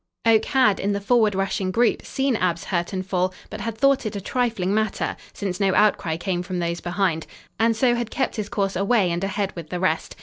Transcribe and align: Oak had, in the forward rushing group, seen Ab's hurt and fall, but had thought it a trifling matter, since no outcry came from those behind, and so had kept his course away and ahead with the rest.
Oak 0.25 0.45
had, 0.45 0.79
in 0.79 0.93
the 0.93 0.99
forward 0.99 1.35
rushing 1.35 1.69
group, 1.69 2.03
seen 2.03 2.35
Ab's 2.35 2.63
hurt 2.63 2.91
and 2.91 3.05
fall, 3.05 3.31
but 3.51 3.61
had 3.61 3.77
thought 3.77 4.03
it 4.03 4.15
a 4.15 4.19
trifling 4.19 4.73
matter, 4.73 5.15
since 5.31 5.59
no 5.59 5.75
outcry 5.75 6.17
came 6.17 6.41
from 6.41 6.57
those 6.57 6.81
behind, 6.81 7.27
and 7.59 7.75
so 7.77 7.93
had 7.93 8.09
kept 8.09 8.35
his 8.37 8.49
course 8.49 8.75
away 8.75 9.11
and 9.11 9.23
ahead 9.23 9.55
with 9.55 9.69
the 9.69 9.79
rest. 9.79 10.15